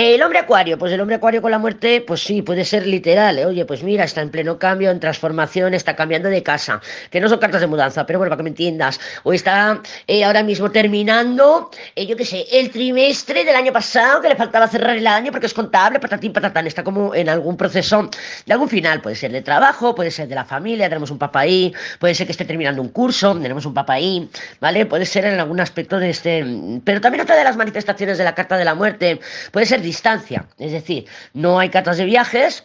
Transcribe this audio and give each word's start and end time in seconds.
El 0.00 0.22
hombre 0.22 0.38
acuario, 0.38 0.78
pues 0.78 0.92
el 0.92 1.00
hombre 1.00 1.16
acuario 1.16 1.42
con 1.42 1.50
la 1.50 1.58
muerte, 1.58 2.00
pues 2.06 2.22
sí, 2.22 2.40
puede 2.40 2.64
ser 2.64 2.86
literal. 2.86 3.36
¿eh? 3.36 3.46
Oye, 3.46 3.64
pues 3.64 3.82
mira, 3.82 4.04
está 4.04 4.22
en 4.22 4.30
pleno 4.30 4.56
cambio, 4.56 4.92
en 4.92 5.00
transformación, 5.00 5.74
está 5.74 5.96
cambiando 5.96 6.28
de 6.28 6.40
casa. 6.44 6.80
Que 7.10 7.20
no 7.20 7.28
son 7.28 7.40
cartas 7.40 7.62
de 7.62 7.66
mudanza, 7.66 8.06
pero 8.06 8.20
bueno, 8.20 8.30
para 8.30 8.36
que 8.36 8.44
me 8.44 8.50
entiendas. 8.50 9.00
O 9.24 9.32
está 9.32 9.82
eh, 10.06 10.22
ahora 10.22 10.44
mismo 10.44 10.70
terminando, 10.70 11.72
eh, 11.96 12.06
yo 12.06 12.16
qué 12.16 12.24
sé, 12.24 12.46
el 12.52 12.70
trimestre 12.70 13.44
del 13.44 13.56
año 13.56 13.72
pasado, 13.72 14.20
que 14.20 14.28
le 14.28 14.36
faltaba 14.36 14.68
cerrar 14.68 14.96
el 14.96 15.04
año 15.04 15.32
porque 15.32 15.46
es 15.46 15.52
contable, 15.52 15.98
patatín, 15.98 16.32
patatán. 16.32 16.68
Está 16.68 16.84
como 16.84 17.12
en 17.12 17.28
algún 17.28 17.56
proceso 17.56 18.08
de 18.46 18.52
algún 18.52 18.68
final. 18.68 19.00
Puede 19.00 19.16
ser 19.16 19.32
de 19.32 19.42
trabajo, 19.42 19.96
puede 19.96 20.12
ser 20.12 20.28
de 20.28 20.36
la 20.36 20.44
familia, 20.44 20.88
tenemos 20.88 21.10
un 21.10 21.18
papá 21.18 21.40
ahí, 21.40 21.74
puede 21.98 22.14
ser 22.14 22.28
que 22.28 22.30
esté 22.30 22.44
terminando 22.44 22.80
un 22.80 22.90
curso, 22.90 23.36
tenemos 23.36 23.66
un 23.66 23.74
papá 23.74 23.94
ahí, 23.94 24.30
¿vale? 24.60 24.86
Puede 24.86 25.06
ser 25.06 25.24
en 25.24 25.40
algún 25.40 25.58
aspecto 25.58 25.98
de 25.98 26.10
este. 26.10 26.46
Pero 26.84 27.00
también 27.00 27.22
otra 27.22 27.34
de 27.34 27.42
las 27.42 27.56
manifestaciones 27.56 28.16
de 28.16 28.22
la 28.22 28.36
carta 28.36 28.56
de 28.56 28.64
la 28.64 28.76
muerte 28.76 29.18
puede 29.50 29.66
ser 29.66 29.87
distancia. 29.88 30.48
Es 30.58 30.72
decir, 30.72 31.06
no 31.32 31.58
hay 31.58 31.70
cartas 31.70 31.96
de 31.96 32.04
viajes, 32.04 32.64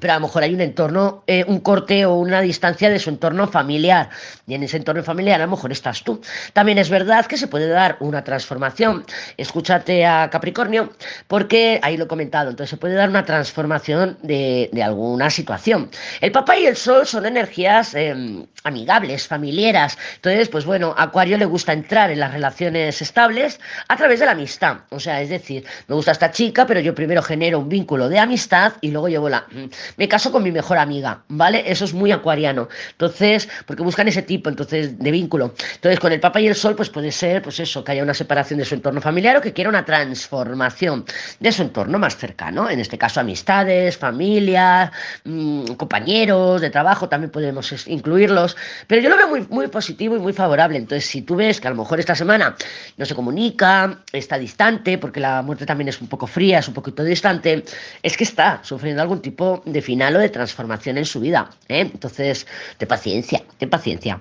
pero 0.00 0.12
a 0.12 0.16
lo 0.16 0.22
mejor 0.26 0.42
hay 0.42 0.54
un 0.54 0.60
entorno, 0.60 1.22
eh, 1.26 1.44
un 1.46 1.60
corte 1.60 2.06
o 2.06 2.14
una 2.14 2.40
distancia 2.40 2.90
de 2.90 2.98
su 2.98 3.10
entorno 3.10 3.48
familiar. 3.48 4.10
Y 4.46 4.54
en 4.54 4.62
ese 4.62 4.76
entorno 4.76 5.02
familiar 5.02 5.40
a 5.40 5.44
lo 5.44 5.50
mejor 5.50 5.72
estás 5.72 6.02
tú. 6.04 6.20
También 6.52 6.78
es 6.78 6.88
verdad 6.88 7.26
que 7.26 7.36
se 7.36 7.48
puede 7.48 7.68
dar 7.68 7.96
una 8.00 8.22
transformación. 8.24 9.04
Escúchate 9.36 10.06
a 10.06 10.28
Capricornio, 10.30 10.92
porque 11.26 11.80
ahí 11.82 11.96
lo 11.96 12.04
he 12.04 12.08
comentado. 12.08 12.50
Entonces 12.50 12.70
se 12.70 12.76
puede 12.76 12.94
dar 12.94 13.08
una 13.08 13.24
transformación 13.24 14.18
de, 14.22 14.70
alguna 14.82 15.30
situación. 15.30 15.90
El 16.20 16.32
Papa 16.32 16.56
y 16.58 16.66
el 16.66 16.76
Sol 16.76 17.06
son 17.06 17.26
energías 17.26 17.94
em, 17.94 18.46
amigables, 18.64 19.26
familiares. 19.26 19.98
Entonces, 20.16 20.48
pues 20.48 20.64
bueno, 20.64 20.94
a 20.96 21.04
Acuario 21.04 21.36
le 21.36 21.44
gusta 21.44 21.72
entrar 21.72 22.10
en 22.10 22.20
las 22.20 22.32
relaciones 22.32 23.02
estables 23.02 23.58
a 23.88 23.96
través 23.96 24.20
de 24.20 24.26
la 24.26 24.32
amistad. 24.32 24.78
O 24.90 25.00
sea, 25.00 25.20
es 25.20 25.30
decir, 25.30 25.64
me 25.88 25.94
gusta 25.94 26.12
esta 26.12 26.30
chica, 26.30 26.66
pero 26.66 26.80
yo 26.80 26.94
primero 26.94 27.22
genero 27.22 27.58
un 27.58 27.68
vínculo 27.68 28.08
de 28.08 28.18
amistad 28.18 28.74
y 28.80 28.90
luego 28.90 29.08
llevo 29.08 29.28
la 29.28 29.46
me 29.96 30.08
caso 30.08 30.32
con 30.32 30.42
mi 30.42 30.52
mejor 30.52 30.78
amiga, 30.78 31.22
¿vale? 31.28 31.64
Eso 31.66 31.84
es 31.84 31.94
muy 31.94 32.12
acuariano. 32.12 32.68
Entonces, 32.92 33.48
porque 33.66 33.82
buscan 33.82 34.08
ese 34.08 34.22
tipo, 34.22 34.48
entonces, 34.48 34.98
de 34.98 35.10
vínculo. 35.10 35.54
Entonces, 35.74 36.00
con 36.00 36.12
el 36.12 36.20
Papa 36.20 36.40
y 36.40 36.46
el 36.46 36.54
Sol, 36.54 36.74
pues 36.76 36.90
puede 36.90 37.12
ser, 37.12 37.42
pues 37.42 37.60
eso, 37.60 37.84
que 37.84 37.92
haya 37.92 38.02
una 38.02 38.14
separación 38.14 38.58
de 38.58 38.64
su 38.64 38.74
entorno 38.74 39.00
familiar 39.00 39.36
o 39.36 39.40
que 39.40 39.52
quiera 39.52 39.70
una 39.70 39.84
transformación 39.84 41.04
de 41.40 41.52
su 41.52 41.62
entorno 41.62 41.98
más 41.98 42.16
cercano. 42.16 42.68
En 42.70 42.80
este 42.80 42.98
caso, 42.98 43.20
amistades, 43.20 43.96
familia, 43.96 44.92
mm, 45.24 45.74
compañeros 45.74 46.60
de 46.60 46.70
trabajo, 46.70 47.08
también 47.08 47.30
podemos 47.30 47.86
incluirlos. 47.86 48.56
Pero 48.86 49.02
yo 49.02 49.08
lo 49.08 49.16
veo 49.16 49.28
muy, 49.28 49.46
muy 49.48 49.68
positivo 49.68 50.16
y 50.16 50.18
muy 50.18 50.32
favorable. 50.32 50.78
Entonces, 50.78 51.08
si 51.08 51.22
tú 51.22 51.36
ves 51.36 51.60
que 51.60 51.68
a 51.68 51.70
lo 51.70 51.76
mejor 51.76 52.00
esta 52.00 52.14
semana 52.14 52.56
no 52.96 53.04
se 53.04 53.14
comunica, 53.14 53.98
está 54.12 54.38
distante, 54.38 54.98
porque 54.98 55.20
la 55.20 55.42
muerte 55.42 55.66
también 55.66 55.88
es 55.88 56.00
un 56.00 56.08
poco 56.08 56.26
fría, 56.26 56.58
es 56.58 56.68
un 56.68 56.74
poquito 56.74 57.04
distante, 57.04 57.64
es 58.02 58.16
que 58.16 58.24
está 58.24 58.60
sufriendo 58.62 59.02
algún 59.02 59.20
tipo 59.20 59.62
de 59.72 59.82
final 59.82 60.16
o 60.16 60.18
de 60.18 60.28
transformación 60.28 60.98
en 60.98 61.04
su 61.04 61.20
vida. 61.20 61.50
¿eh? 61.68 61.80
Entonces, 61.80 62.46
de 62.78 62.86
paciencia, 62.86 63.42
de 63.58 63.66
paciencia. 63.66 64.16